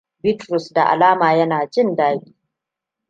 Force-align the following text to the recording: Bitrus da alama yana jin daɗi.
Bitrus 0.23 0.73
da 0.73 0.85
alama 0.89 1.31
yana 1.33 1.67
jin 1.71 1.95
daɗi. 1.95 2.35